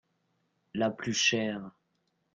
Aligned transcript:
La 0.73 0.89
plus 0.89 1.13
chère. 1.13 1.69